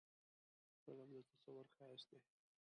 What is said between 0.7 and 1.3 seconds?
فلم د